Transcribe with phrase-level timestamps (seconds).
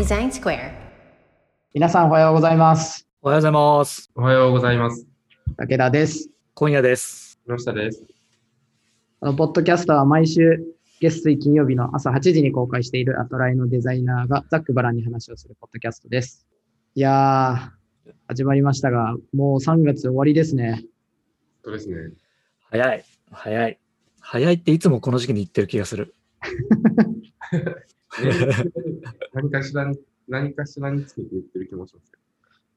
[0.00, 0.72] Design Square.
[1.74, 3.06] 皆さんおはようございます。
[3.20, 4.10] おはようございます。
[4.14, 5.06] おはようございます。
[5.58, 6.30] 武田です。
[6.54, 7.38] 今夜です。
[7.46, 8.06] 木下です。
[9.20, 10.64] このポッドキャストは毎週
[11.02, 16.46] 月水金曜日の朝8時に公開しているアトライのデザイナーがざっくばらんに話をするポッドキャストです。
[16.94, 20.82] いやー、始まりましたが、もう3月終わりですね。
[21.62, 21.96] そうですね。
[22.70, 23.04] 早い。
[23.30, 23.78] 早い。
[24.18, 26.14] 早いっていつもこの時期に言ってる気がする。
[29.34, 32.22] 何かしらに、何かしらにつけて言ってる気もしますけど。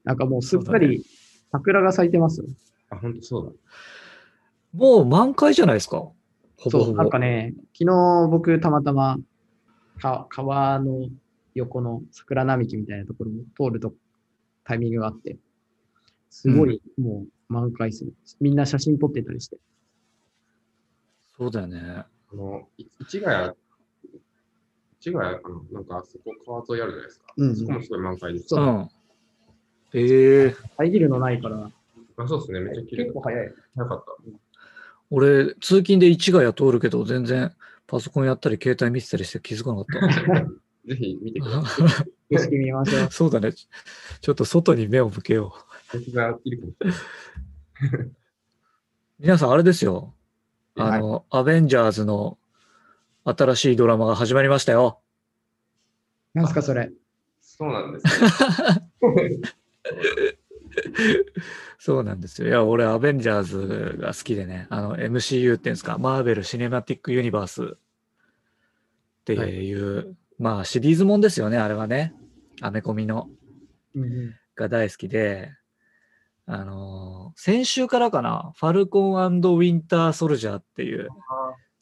[0.04, 1.04] なんかもうすっかり
[1.50, 2.44] 桜が咲いてます。
[2.90, 3.52] あ、本当そうだ。
[4.72, 5.98] もう満開じゃないですか？
[5.98, 6.14] ほ
[6.64, 6.96] ぼそう、ほぼ。
[6.98, 9.18] なんかね、昨日僕たまたま
[10.00, 11.08] か川の
[11.54, 13.94] 横の桜並木みたいなところを通ると
[14.64, 15.38] タイミングがあって、
[16.30, 18.14] すごいもう満開する。
[18.40, 19.58] みんな写真撮ってたりして。
[21.36, 21.80] そうだよね。
[21.80, 23.54] あの、い市ヶ谷、
[25.04, 27.26] 市ヶ谷かななんかあそこ川沿いあるじゃないですか。
[27.36, 28.46] うんうんそこもすごい満開です。
[28.48, 28.88] そううん。
[29.92, 31.70] ええ遮るのないから、
[32.16, 32.60] あ、そうですね。
[32.60, 33.04] めっちゃ綺麗。
[33.04, 33.54] 結構早い。
[33.76, 34.12] 早かった。
[35.10, 37.52] 俺、通勤で市ヶ谷通るけど、全然
[37.86, 40.46] パソコンやったり携帯見てたりして気づかなかっ
[40.88, 41.88] ぜひ見てください。
[41.88, 42.04] た。
[42.30, 43.10] 景色見ましょう。
[43.10, 43.52] そうだね。
[43.52, 43.68] ち
[44.22, 45.54] ちょっと外に目を向けよ
[45.92, 45.98] う。
[49.18, 50.14] 皆さん、あれですよ。
[50.76, 52.38] あの、アベンジャーズの
[53.24, 55.00] 新しいドラマが始まりましたよ。
[56.34, 56.90] なんすかそれ。
[57.40, 58.28] そうなんですね。
[61.78, 62.48] そうなんですよ。
[62.48, 67.76] いや、俺、アベンジャーズが好きでね、あの、MCU っていうんですか、マーベル・シネマティック・ユニバースっ
[69.24, 72.14] ていう、まあ、シリーズもんですよね、あれはね。
[72.60, 73.28] アメコミの
[73.94, 75.52] うんが大好きで、
[76.46, 81.08] あのー先週からかな、ファルコンウィンター・ソルジャーっていう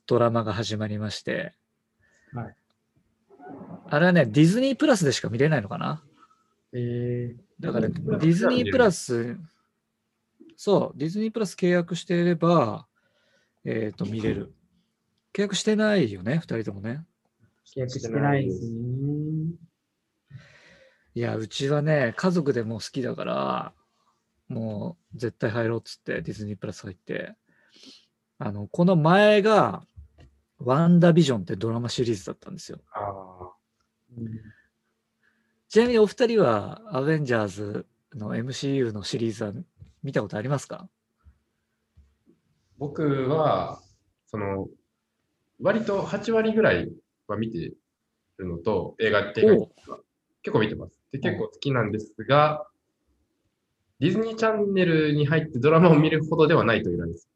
[0.06, 1.53] ドラマが始まりまして、
[2.33, 2.56] はい
[3.92, 6.02] あれはね、ディズニープラスでしか見れないのかな
[6.72, 9.36] えだから、デうんィズニープラス、
[10.56, 12.86] そう、ディズニープラス契約していれば、
[13.67, 14.55] えっ、と、見れる。
[15.34, 17.05] 契約してないよね、二人ともね。
[17.67, 19.56] ー、契約してないですね。
[21.14, 23.74] いや、うちはね、家族でも好きだから、
[24.48, 27.34] もう絶対入ろうっつって、ディズニープラス入って、
[28.38, 29.83] あの、この前が、
[30.64, 32.78] ワンダービジョンってドラマシリーズだったんですよ。
[32.92, 33.31] ああ。
[35.68, 39.52] ちなみにお二人は、アベンジャーズの MCU のシリーズは
[40.02, 40.89] 見たことありますか？
[42.78, 43.80] 僕は、
[44.27, 44.68] その、
[45.61, 46.92] 割と8割ぐらい
[47.28, 47.58] は見て
[48.39, 49.70] るのと、映画、映画おう
[50.42, 51.00] 結構見てます。
[51.12, 52.67] で、結構好きなんですが、
[54.00, 57.29] ディズニーチャンネルに入ってドラマを見るほどではないというぐらいです。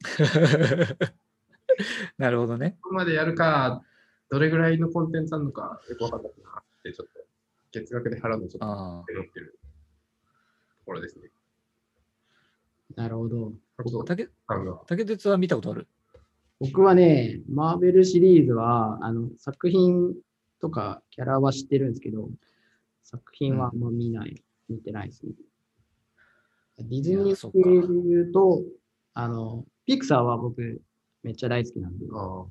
[2.16, 2.78] なるほどね。
[2.80, 3.82] ここまでやるか、
[4.30, 7.20] どれぐらいのコンテンツなのか、よくわかんないなって、ちょっと、
[7.72, 9.58] 月額で払うのちょっとああ思ってる
[10.80, 11.30] ところですね。
[12.96, 13.52] なるほど。
[14.06, 14.28] 竹
[14.86, 15.86] 竹鉄は見たことある？
[16.60, 20.14] 僕はね、マーベルシリーズは、あの、作品
[20.60, 22.30] とかキャラは知ってるんですけど、
[23.04, 25.32] 作品はあんま見ない、見てないですね。
[26.78, 28.62] ディズニー系で言うと、
[29.14, 30.80] あの、ピクサーは僕
[31.22, 32.46] めっちゃ大好きなんで、あは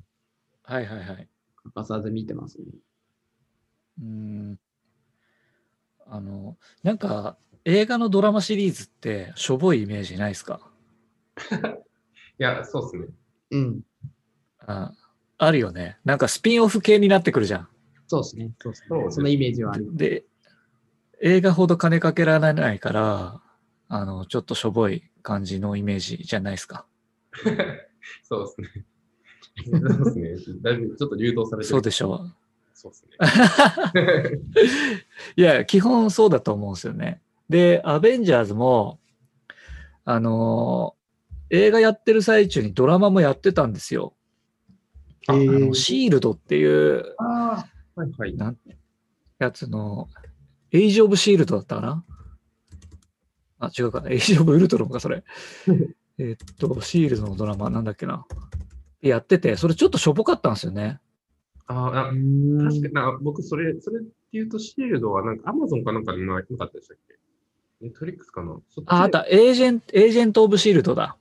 [0.68, 1.28] いはいはい。
[1.64, 2.64] 欠かさず見てますね。
[4.00, 4.60] うーん。
[6.06, 10.60] あの、なんか、映画のドラマシリーズって、しょぼいイメージないですか？
[12.38, 13.14] いや、そうですね。
[13.50, 13.80] うん。
[14.60, 14.92] あ
[15.38, 15.98] あるよね。
[16.04, 17.68] なんかスピンオフ系になってくるじゃん。
[18.06, 18.52] そうですね。
[18.58, 18.88] そうですね。
[19.10, 19.96] そのイメージはあります。
[19.98, 20.24] で、
[21.20, 23.42] 映画ほど金かけられないから、
[23.88, 26.86] あの、ちょっとしょぼい感じのイメージじゃないですか？
[28.24, 28.84] そうですね。
[29.64, 30.58] そうですね。
[30.62, 31.68] だいぶちょっと流動されてる。
[31.70, 32.34] そうでしょう。
[32.74, 34.40] そうですね。
[35.36, 37.20] いや、基本そうだと思うんですよね。
[37.48, 39.00] で、アベンジャーズも、
[40.04, 40.98] あのー
[41.50, 44.14] 映画やってる最中にドラマもやってたんですよ。
[45.26, 47.66] あのシールドっていうは
[47.96, 48.36] いはい。
[48.36, 48.58] なん
[49.38, 50.08] やつの、
[50.72, 52.04] エイジ・オブ・シールドだったかな？
[53.60, 54.02] あ、違うか。
[54.08, 55.24] エイジ・オブ・ウルトロンか、それ。
[56.18, 58.26] えっと、シールドのドラマなんだっけな。
[59.02, 61.00] やってて、それちょっとしょぼかったんですよね。
[61.66, 67.14] ああ、うーん確かにな、僕、それ、それって言うと、シールドはなんか、アマゾンかなんかでななかったでしたっけ？
[67.80, 68.58] ネットフリックスかな？
[68.86, 71.16] あ、あった、エージェント、エージェント・オブ・シールドだ。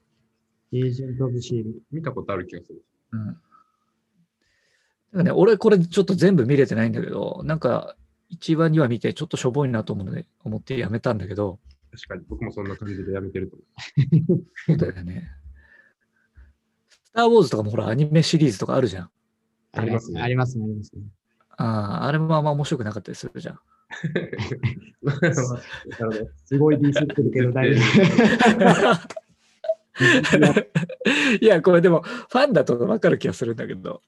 [0.72, 1.82] エージェント・オブ・シール。
[1.92, 2.84] 見たことある気がする。
[3.12, 3.26] うん。
[3.28, 3.40] だか
[5.14, 7.96] らね、俺これちょっと全部見れてないんだけど、なんか、
[8.32, 11.60] 1話2話見てちょっとしょぼいなと思うので、思ってやめたんだけど、
[11.92, 13.66] 確かに、僕もそんな感じでやめてると思
[14.68, 15.30] そうだよね。
[17.18, 19.10] スター・ウォーズとかもほら、アニメシリーズとかあるじゃん。
[19.72, 21.02] ありますねありますね、ありますね。
[21.58, 23.60] あーあれもあんま面白くなかったりするじゃん。
[26.46, 27.82] すごいディスってるけど大丈
[31.42, 34.04] いや、これでも、ファンだと分かる気がするんだけど。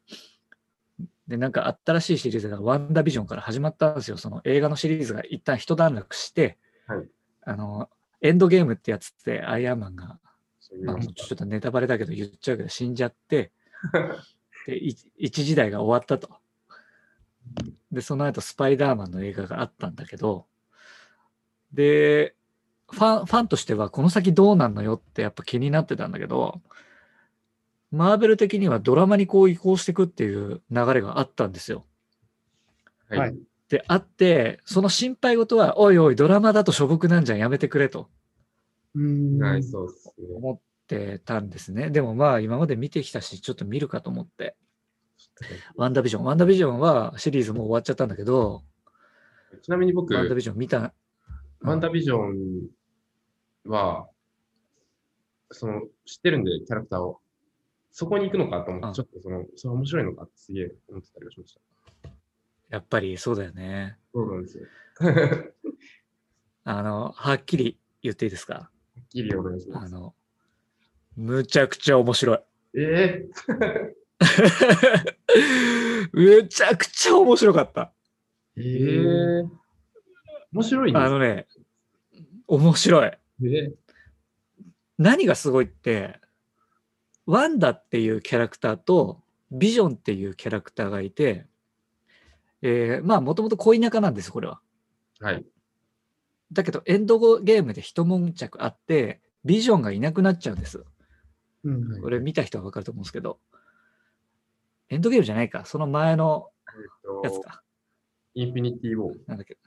[1.27, 4.17] で、なんか新しいシリーズがワンダービジョンから始まったんですよ。
[4.17, 7.09] その映画のシリーズが一旦一段落して、はい
[7.41, 7.89] あの、
[8.21, 10.19] エンドゲームってやつってアイアンマンが、
[10.69, 13.51] そういうまあ、ちょっとネタバレだけど言っちゃうけど死んじゃって、
[14.67, 16.39] で、い一時代が終わったと。
[17.91, 20.45] で、その後スパイダーマンの映画があったんだけど、
[21.73, 22.35] で、
[22.91, 26.61] ファン、ファンとしてはこの先どうなんのよってやっぱ気になってたんだけど、
[27.91, 31.85] マーベル的にはドラマにこう移行していくっていう流れがあったんですよ。
[33.09, 33.39] ははいい。
[33.69, 38.09] で、あって、その心配事は、おいおい、ドラマだとしょぼくなんじゃん、やめてくれと。
[38.95, 40.35] はい、そうですね。
[40.35, 41.89] 思ってたんですね。
[41.89, 44.55] でもまあ、今まで見てきたし、ちょっと見るかと思って。
[45.75, 46.23] ワンダービジョン。
[46.23, 48.63] ワンダービジョンはシリーズもう終わっちゃったんだけど、
[49.61, 50.93] ちなみに僕、ワンダービジョン見た。
[51.61, 52.69] ワンダービジョン
[53.65, 54.09] は、
[55.51, 57.19] その、知ってるんで、キャラクターを。
[57.91, 62.09] そこに行くのかと思あって、ちょっとその、それ面白いのかってすげえ思ってたりはしました。
[62.69, 63.97] やっぱりそうだよね。
[64.13, 64.65] そうなんですよ。
[66.63, 68.71] あの、はっきり言っていいですか？
[69.09, 69.85] きりお願いします。
[69.87, 70.13] あの、
[71.15, 72.39] むちゃくちゃ面白い。
[72.75, 73.25] え
[76.13, 77.93] むちゃくちゃ面白かった。
[78.55, 79.49] ー、えー、
[80.53, 81.47] 面白いんですかあのね、
[82.47, 83.07] 面白い。
[83.07, 83.73] えー？
[84.97, 86.19] 何がすごいって、
[87.25, 89.21] ワンダっていうキャラクターと
[89.51, 91.45] ビジョンっていうキャラクターがいて、
[92.61, 94.59] えーまあもともと恋仲なんです、これは。
[95.21, 95.45] はい。
[96.51, 100.83] だけどエンドゲームで一悶着あって、ビジョンがいなくなっちゃうんです。
[101.63, 102.01] うん。
[102.01, 103.39] これ見た人はわかると思うんですけど、
[104.89, 107.61] エンドゲームじゃないか、その前のえっと、やつか。
[108.33, 109.17] インフィニティ・ウォー。
[109.27, 109.57] なんだっけ。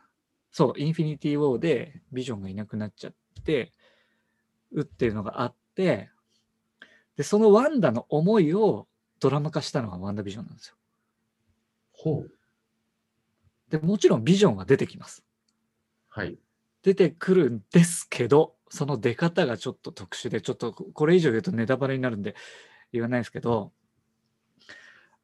[0.50, 3.14] そう、インフィニティ・ウォーでビジョンがいなくなっちゃっ
[3.44, 3.72] て、
[4.72, 6.10] うっていうのがあって、
[7.16, 8.88] で、そのワンダの思いを
[9.20, 10.76] ドラマ化したのがワンダービジョンなんですよ。
[11.92, 12.30] ほう。
[13.70, 15.24] で、もちろんビジョンは出てきます。
[16.08, 16.38] はい。
[16.82, 22.34] 出てくるんですけど、その出方がちょっと特殊で、ちょっとこれ以上言うとネタバレになるんで
[22.92, 23.72] 言わないですけど、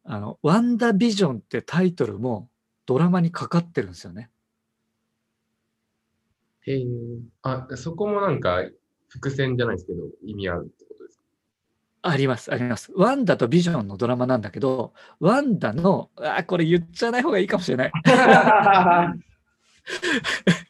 [0.05, 2.49] あの、ワンダービジョンってタイトルも
[2.87, 4.31] ドラマにかかってるんですよね。
[6.67, 6.85] へえ。
[7.43, 8.65] あ、そこもなんか、
[9.09, 11.23] 伏線じゃないですけど、意味あるってことですか？
[12.03, 12.93] あります、あります。
[12.95, 17.93] ワンダとビジョンのドラマなんだけど、ワンダの、あ、これ言っちゃない方がいいかもしれない。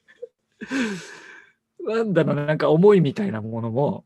[1.84, 4.04] ワンダのなんか思いみたいなものも、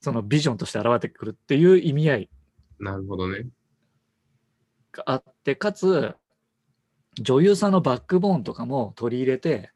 [0.00, 2.30] そのビジョンとして現れてくるっていう意味合い
[2.82, 3.46] なるほどね。
[4.90, 6.14] があって、かつ、
[7.20, 9.70] 女優さんのバックボーンとかも取り入れて、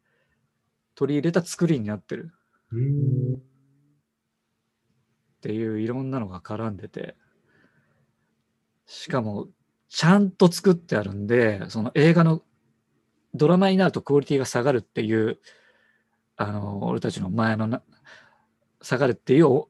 [0.96, 2.32] 取り入れた作りになってる。
[3.36, 3.40] っ
[5.40, 7.16] ていういろんなのが絡んでて、
[8.86, 9.48] しかも、
[9.88, 12.42] ちゃんと作ってあるんで、その映画の
[13.34, 15.38] ドラマになるとクオリティが下がるっていう、
[16.36, 17.82] あの、俺たちの前のな、
[18.82, 19.68] 下がるっていうお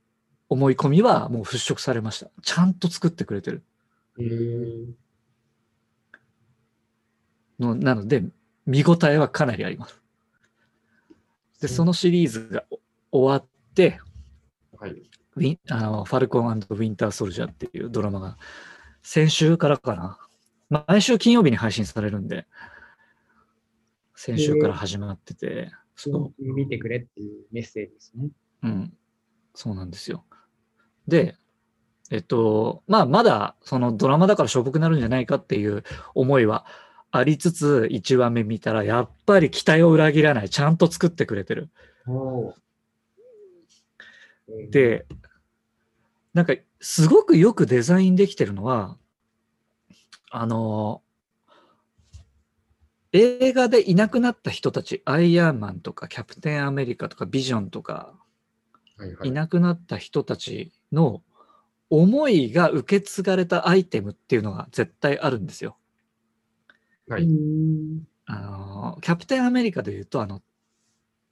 [0.48, 2.30] 思い込みはもう払拭されました。
[2.42, 3.64] ちゃんと作ってくれてる
[4.18, 4.94] えー、
[7.58, 8.25] の、なので、
[8.64, 10.00] 見応えはかなりあります。
[11.61, 12.64] で、そのシリーズが
[13.11, 14.00] お終わって、
[14.78, 14.92] はい。
[15.37, 18.38] ウィンあのファルコンウィンター・ソルジャーっていうドラマが
[19.02, 20.18] 先週からかな。
[20.88, 22.46] 毎週金曜日に配信されるんで、
[24.14, 28.29] 先週から始まってて、そ見てくれっていうメッセージですね。
[28.62, 28.93] う、うん、
[29.55, 30.25] そうなんですよ。
[31.09, 31.37] で、
[32.11, 35.83] えっと、まあ、まだそのドラマだからしょぼくなるんじゃないかっていう
[36.15, 36.67] 思いは
[37.11, 41.71] ありつつ、1話目見たら、やっぱり期待を裏切らない、ちゃんと作ってくれてる。
[42.07, 42.55] お
[44.71, 45.07] で、
[46.35, 48.99] なんか、すごくよくデザインできてるのは、
[50.31, 51.03] あの、
[53.16, 58.14] 映画でいなくなった人たち、アイアンマンとかキャプテンアメリカとかビジョンとか、
[58.99, 61.23] はいはいいなくなった人たちの
[61.90, 65.76] 思いが受け継がれたアイテムっていうのが絶対あるんですよ。
[67.08, 67.26] はうい。
[67.26, 68.04] ん。
[68.26, 70.42] あの、キャプテンアメリカで言うと、あの、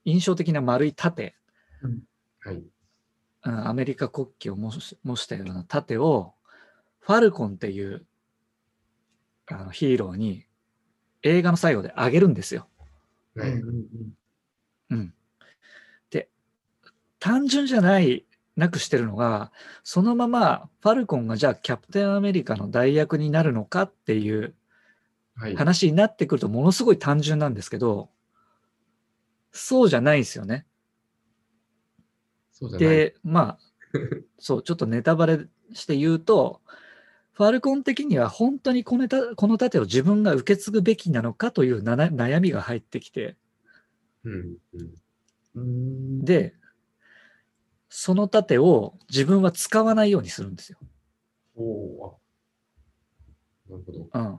[0.04, 1.34] 印象的な丸い盾、
[2.40, 2.56] はい。
[2.56, 2.64] うん
[3.46, 6.32] アメリカ国旗を模し模したような盾を、
[7.00, 8.06] ファルコンっていう
[9.46, 10.43] あのヒーローに
[11.24, 12.68] 映画の最後であげるんですよ。
[13.34, 13.50] はい。
[14.90, 15.14] うん。
[16.10, 16.28] で、
[17.18, 18.24] 単純じゃない、
[18.56, 19.50] なくしてるのが、
[19.82, 24.54] そのままファルコンがじゃあキャプテンアメリカの代役になるのかっていう
[25.36, 25.56] はい。
[25.56, 28.10] 話になってくるとものすごい単純なんですけど、
[29.50, 30.66] そうじゃないんですよね。
[32.52, 32.88] そうじゃない。
[32.88, 33.58] で、まあ、
[34.38, 36.60] そう、ちょっとネタバレして言うと、
[37.34, 43.36] ファルコン的には本当にこのたこの盾を自分が受け継ぐべきなのかという悩みが入ってきて、
[44.24, 44.56] うん。
[45.56, 46.24] うん。
[46.24, 46.54] で、
[47.88, 50.78] その盾を自分は使わないようにするんですよ。
[51.56, 52.18] お
[53.68, 54.08] なるほど。
[54.12, 54.38] うん。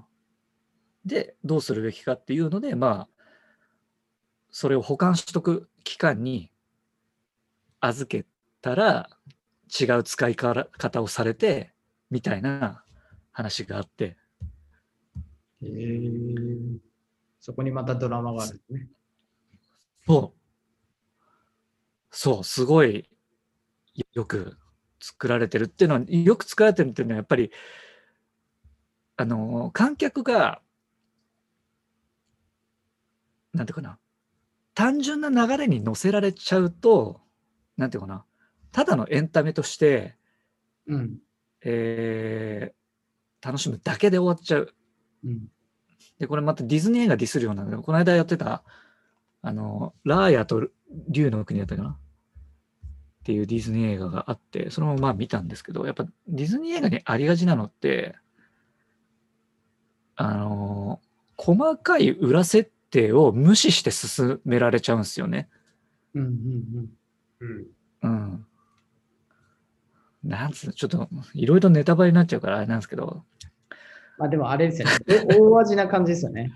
[1.06, 3.24] で、どうするべきかっていうので、まあ、
[4.52, 6.50] それを保管しとく期間に
[7.82, 8.26] 預け
[8.62, 9.10] たら
[9.80, 11.74] 違う使い方をされて、
[12.10, 12.85] みたいな
[13.36, 14.16] 話があって、
[15.62, 16.78] へー
[17.42, 18.88] そこにまたドラマがあるんですね。
[20.08, 20.40] そう。
[22.12, 23.10] そう、すごい
[24.14, 24.58] よく
[25.02, 27.52] 作られてるっていうのは、よく作られてるっていうのは、やっぱり、
[29.18, 30.62] あの、観客が、
[33.54, 34.00] なんていうかな、
[34.74, 37.20] 単純な流れに乗せられちゃうと、
[37.76, 38.24] なんていうかな、
[38.72, 40.16] ただのエンタメとして、
[40.88, 41.18] うん。
[41.66, 42.85] えー
[43.46, 44.74] 楽しむだけで終わっちゃう。
[45.26, 45.48] うん。
[46.18, 48.64] で、これまたディズニー映画ディスるようなので、この間やってた、
[49.42, 50.68] あの、ラーヤと
[51.10, 51.90] 竜の国だったかな？
[51.90, 51.98] っ
[53.26, 58.16] ていうディズニー映画があって、それもまあ見たんですけど、やっぱディズニー映画にありがちなのって、
[60.16, 61.02] あの、
[61.38, 65.50] 細かい裏設定を無視して進められちゃうんですよね。
[66.14, 66.24] うん。
[66.24, 66.90] うん。
[67.42, 67.66] うん。
[68.04, 68.46] うん。
[70.24, 73.26] なんつうの、ちょっといろいろネタバレになっちゃうからあれなんですけど、
[74.18, 74.94] まあでもあれですよね。
[75.40, 76.54] お大味な感じですよね。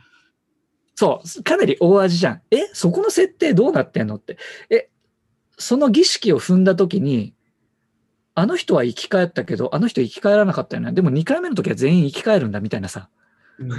[0.96, 2.42] そう、かなり大味じゃん。
[2.52, 4.38] え、そこの設定どうなってんのって。
[4.70, 4.90] え、
[5.58, 7.34] その儀式を踏んだ時に、
[8.36, 10.92] あの人は生き返ったけど、あの人生き返らなかったよね。
[10.94, 13.10] でも2回目の時は全員生き返るんだみたいなさ。
[13.60, 13.70] うん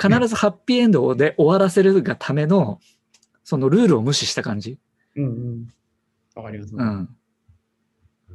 [0.00, 2.78] 必ずハッピーエンドで終わらせるがための、
[3.42, 4.78] そのルールを無視した感じ。
[5.16, 5.68] うんうん。
[6.36, 6.74] わかります。
[6.74, 7.08] うん。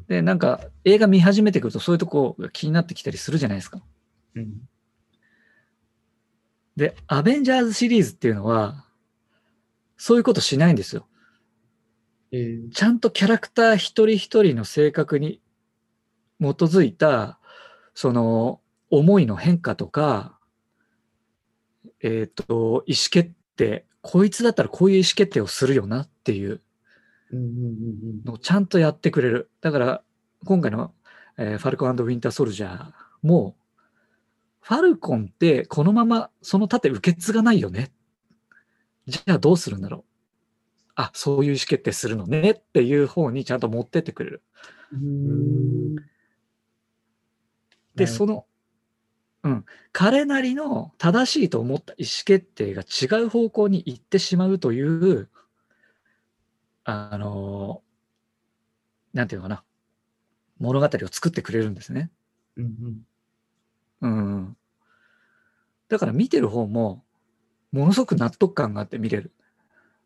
[0.08, 3.82] で、なんか映画見始めてくるとそういうとこが気になってきたりするじゃないですか。
[4.36, 4.70] うん。
[6.76, 8.86] で、アベンジャーズシリーズっていうのは、
[9.98, 11.08] そういうことしないんですよ。
[12.32, 15.40] えーちゃんとキャラクター一人一人の性格に
[16.42, 17.40] 基づいた、
[17.94, 20.40] その思いの変化とか、
[22.02, 26.62] えっ、と、意思決定、こいつだったらこういう意思決定をするよなっていう
[27.34, 29.50] のをちゃんとやってくれる。
[29.62, 30.04] だから、
[30.46, 30.94] 今回の、
[31.38, 33.56] えーファルコンウィンターソルジャーも、
[34.62, 37.92] ファルコンってこのままその盾受け継がないよね。
[39.08, 40.04] じゃあどうするんだろう。
[40.96, 44.44] あ、そういう意思決定するのねっていう方にちゃんと持ってってくれる。
[44.94, 45.96] うん。
[47.96, 48.46] で、その、
[49.44, 55.30] うん、彼なりの正しいと思った意思決定が違う方向に行ってしまうという、
[56.86, 57.82] あの、
[59.14, 59.64] なんていうのかな、
[60.60, 62.12] 物語を作ってくれるんですね。
[62.58, 63.04] うん
[64.02, 64.12] うん。
[64.12, 64.58] うん。
[65.90, 67.04] だから見てる方も、
[67.72, 69.32] ものすごく納得感があって見れる。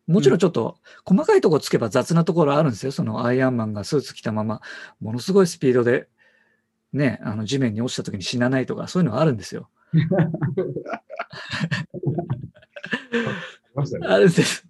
[0.06, 2.92] もちろんちょっと細かいところつけば雑なところあるんですよ。
[2.92, 4.60] そのアイアンマンがスーツ着たまま、
[5.00, 6.08] ものすごいスピードで、
[6.92, 9.68] ね、あの地面に落ちた時に死なないとか、そういうのはあるんですよ。
[14.02, 14.66] あるんです。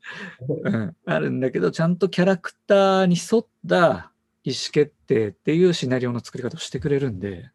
[0.49, 0.97] うん。
[1.07, 4.13] あるんだけど、ちゃんとキャラクターに沿った
[4.45, 7.51] 意思決定っていうシナリオの作り方をしてくれるんで、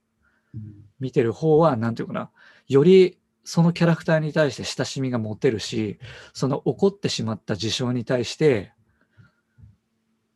[1.00, 2.30] 見てる方は、なんていうかな、
[2.68, 6.00] よりそのキャラクターに対して親しみが持てるし、
[6.34, 8.74] その起こってしまった事象に対して、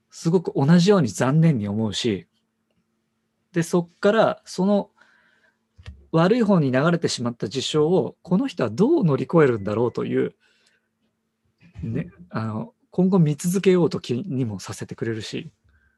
[0.09, 2.27] すごく同じように残念に思うし、
[3.53, 4.91] で、そっから、その
[6.11, 10.35] 悪い方に流れてしまった事象を、この人はどう乗り越えるんだろうという、
[11.83, 15.51] ね、あの、今後見続けようと気にもさせてくれるし、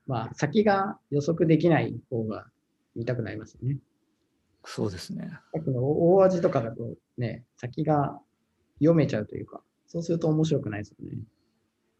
[0.07, 2.47] まあ、先が予測できない方が
[2.95, 3.77] 見たくなりますよね。
[4.65, 5.29] そうですね。
[5.53, 8.19] さっきの大味とかだとね、先が
[8.79, 11.17] 読めちゃうというか、そうすると面白くないですよね。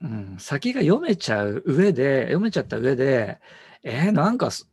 [0.02, 3.40] うん、先が読めちゃう上で、読めちゃった上で、
[3.84, 4.70] えーなんかす、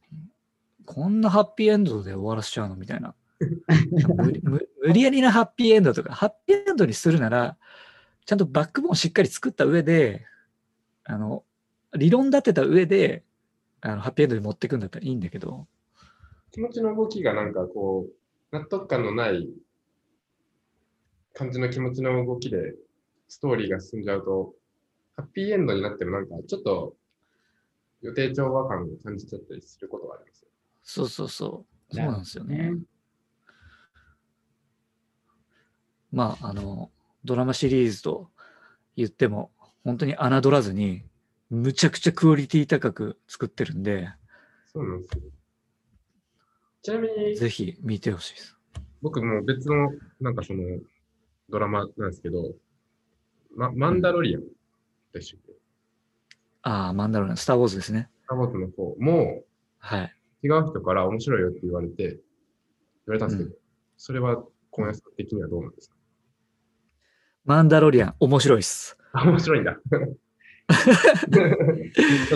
[0.85, 3.15] こんなハッピーエンドで終わらせちゃうのみたいな。
[4.17, 7.57] 無理無無理やりなハッピーエンドとか、ハッピーエンドにするなら、
[8.27, 10.27] ちゃんとバックボーンしっかり作った上で、
[11.05, 11.45] あの、
[11.95, 13.23] 理論立てた上で、
[13.81, 15.69] あのハッピーエンドに持っていくんだったらいいんだけど、
[16.51, 19.49] 気持ちの動きがなんかこう、納得感のない
[21.35, 22.75] 感じの気持ちの動きで
[23.29, 24.55] ストーリーが進んじゃうと、
[25.17, 26.97] ハッピーエンドになってもなんかちょっと
[28.03, 30.49] 予定調和感を感じちゃったりすることがありますよ。
[30.83, 31.95] そうそうそう。
[31.95, 32.73] そうなんですよね。
[36.11, 36.91] まあ、あの、
[37.27, 38.31] ドラマシリーズと
[38.97, 39.51] 言っても、
[39.85, 41.03] 本当に侮らずに、
[41.51, 44.09] むちゃくちゃクオリティ高く作ってるんで、
[44.73, 45.23] そうなんですよ。
[46.83, 48.57] ちなみに、ぜひ見てほしいです。
[49.03, 49.91] 僕も別の、
[50.21, 50.63] なんかその、
[51.49, 52.55] ドラマなんですけど、
[53.55, 54.43] ま、マンダロリアン
[55.13, 55.53] でしたっけ？
[56.63, 58.09] ああ、マンダロリアン、スター・ウォーズですね。
[58.25, 59.43] スター・ウォーズの方も
[59.79, 60.13] はい。
[60.43, 62.19] 違う人から面白いよって言われて、言
[63.07, 63.59] われたんですけど、う
[63.97, 65.96] それは小林さん的にはどうなんですか？
[67.47, 68.99] マンダロリアン、面白いっす。
[69.13, 69.73] あ、面白いんだ。
[69.73, 69.81] ちょ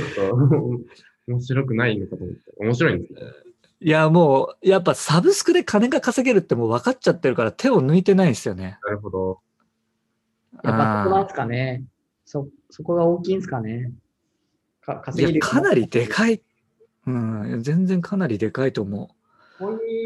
[0.00, 0.35] っと、
[1.26, 2.43] 面白くないのかと思って。
[2.59, 3.21] 面白いんですね。
[3.81, 8.79] いや、もう、やっぱサブスクで金が稼げるってもう分かっちゃってるから手を抜いてないんですよね。
[8.85, 9.40] なるほど。
[10.62, 11.83] やっぱそこなんあですかね。
[12.25, 13.90] そ、そこが大きいんですかね。
[14.81, 16.09] かーい稼ぎや、かなりでい。
[16.09, 16.40] かい。
[17.07, 19.09] うん、全然かなりでかいと思う、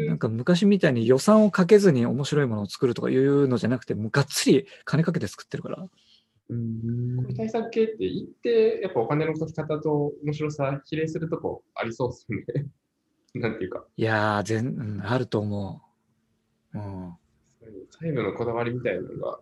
[0.07, 5.87] なんか昔みたいに予算をかけずに面白いものを作るとかいうのじゃなくて、もうがっつり金かけて作ってるから。
[6.47, 12.67] うん対策系って一定、やっぱお金のかけ方と面白さ比例するとこありそうですよね。
[13.33, 15.81] なんていうか、いやー、全、うん、あると思
[16.73, 16.77] う。
[16.77, 17.13] うん。
[17.91, 19.39] 細部のこだわりみたいなのが、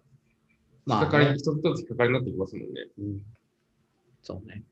[0.86, 2.88] まあ引っかかり、ね一つ一つ引っかかりになってきますもんね。
[3.00, 3.22] うん
[4.22, 4.63] そうね。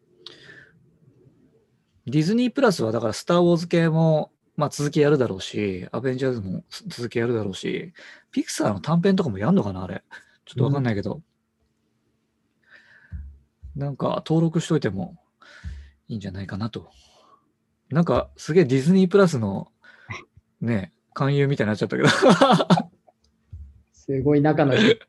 [2.08, 4.32] ディズニープラスはだからスター・ウォーズ系も、
[4.62, 7.94] まあ、続きやるだろうし、アベンジャーズも続きやるだろうし、
[8.32, 10.04] ピクサーの短編とかもやんのかなあれ。
[10.46, 11.24] ちょっとわかんないけど。
[13.76, 15.18] なんか登録しといても
[16.08, 16.92] いいんじゃないかなと。
[17.90, 19.72] なんかすげえディズニープラスの
[20.62, 22.10] ね、勧誘みたいになっちゃったけど。
[23.94, 25.00] すごい仲のいい。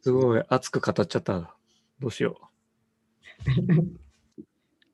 [0.00, 1.56] すごい熱く語っちゃった。
[1.98, 2.38] どうしよ
[3.66, 3.82] まあ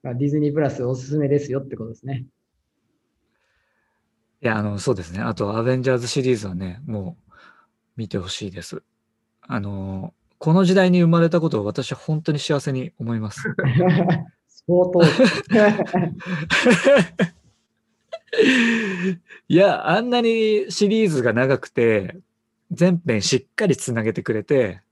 [0.04, 2.24] ディズニープラスおすすめですよってことですね。
[4.42, 4.44] う。
[4.44, 5.20] いや、あの、そうですね。
[5.20, 7.32] あと、アベンジャーズシリーズはね、もう
[7.96, 8.82] 見てほしいです。
[9.42, 13.42] あの、この時代に生まれたことを私は本当に幸せに思います。
[14.66, 15.00] 相当。
[19.48, 22.18] いや、あんなにシリーズが長くて、
[22.70, 24.82] 全編しっかりつなげてくれて、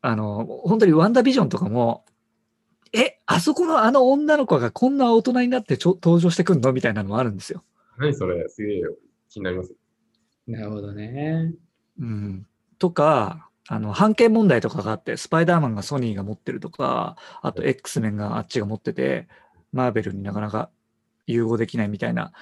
[0.00, 2.04] あの、本当にワンダービジョンとかも、
[2.92, 6.72] え、あそこのあの女の子がこんな大人になってちょ登場してくんの？
[6.72, 7.64] みたいなのもあるんですよ。
[7.98, 8.48] 何それ？
[8.48, 8.82] すげえ
[9.30, 9.72] 気になります。
[10.46, 11.54] なるほどね。
[11.98, 12.46] うん。
[12.78, 19.28] とか、あの、判権問題とかがあって、スパイダーマンがソニーが持ってるとか、あと X メンがあっちが持ってて、
[19.72, 20.68] マーベルになかなか
[21.26, 22.32] 融合できないみたいな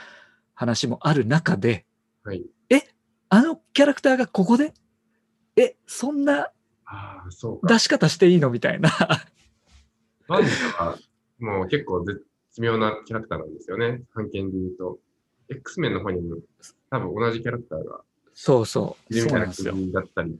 [0.54, 1.84] 話もある中で、
[2.24, 2.44] はい。
[3.32, 4.74] あのキャラクターがここで？
[5.56, 6.50] え、そんな
[6.86, 7.72] ああ、そうか。
[7.72, 8.50] 出し方していいの？
[8.50, 8.90] みたいな。
[10.30, 10.48] ワンダ
[10.84, 10.96] は
[11.40, 12.24] もう結構絶
[12.60, 14.02] 妙なキャラクターなんですよね。
[14.14, 14.98] 判権で言うと。
[15.48, 16.36] X メンの方にも
[16.88, 19.14] 多分同じキャラクターがそうそう。
[19.14, 19.84] いるみたいなそうなんですよ。
[19.84, 20.38] 感じだったり。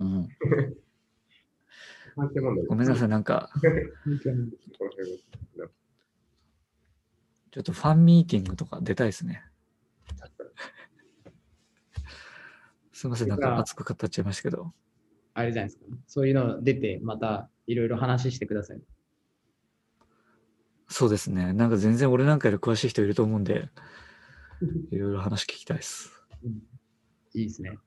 [0.00, 0.28] うん、
[2.68, 3.10] ごめんなさい、い。
[3.10, 3.48] なんか、
[7.50, 9.42] ちょっとファンミーティングとか出たいですね。
[12.92, 14.74] すみません、なんか熱く語っちゃいましたけど。
[15.32, 15.86] あれじゃないですか？
[16.06, 18.82] そういうの出て、またいろいろ話してください。
[20.88, 21.52] そうですね。
[21.52, 23.68] なんか全然俺なんかより詳しい人いると思うんで、
[24.90, 26.12] いろいろ話聞きたいです。
[26.44, 26.62] うん
[27.34, 27.78] いいですね。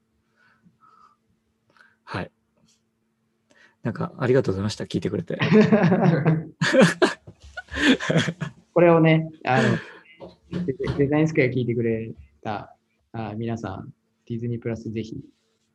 [2.04, 2.32] はい。
[3.82, 4.84] なんかありがとうございました。
[4.84, 5.40] 聞いてくれて。
[8.74, 9.70] これをね、あの、
[10.66, 12.12] デデザインスクエア聞いてくれ
[12.44, 12.76] た
[13.12, 13.92] あ皆さん、
[14.28, 15.18] ディズニープラスぜひ、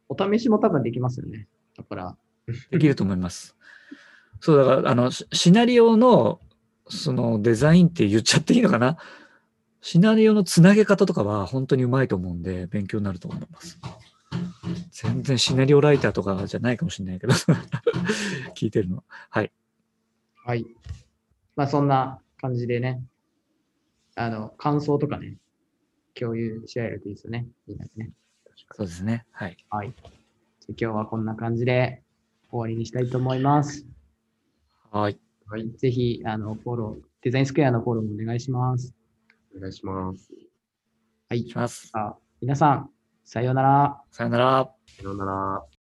[0.09, 1.49] お試しも多分できますよね。
[1.77, 2.17] だから、
[2.71, 3.57] できると思います。
[4.41, 6.41] そう、だから、あの、シシナリオの、
[6.89, 8.99] そのデザインって言っちゃっていいのかな？
[9.81, 13.79] シナリオのつなげ方とかは本当にうまいと思うんで、勉強になると思います。
[14.91, 17.35] 全然シナリオライターとかじゃないかもしれないけど、
[18.57, 19.03] 聞いてるのは。
[19.29, 19.53] はい。
[20.45, 20.67] はい。
[21.57, 23.03] まあそんな感じでね、
[24.15, 25.37] あの、感想とかね、
[26.15, 27.47] 共有し合えるといいですよね。
[27.67, 28.11] みんなでね。
[28.73, 29.27] そうですね。
[29.33, 29.57] はい。
[29.69, 29.93] はい。
[29.93, 30.13] じゃあ
[30.69, 32.03] 今日はこんな感じで
[32.51, 33.87] 終わりにしたいと思います。
[34.91, 35.19] はい。
[35.55, 35.71] はい。
[35.79, 38.93] ぜひ、あの、フォロー、デザインスクエアのフォローもお願いします。
[39.57, 40.29] お願いします。
[41.29, 41.55] はいし。
[41.55, 41.91] ます。
[41.93, 42.91] あ皆さん、
[43.25, 44.03] さようなら。
[44.11, 44.75] さよなら。
[44.89, 45.74] さようなら。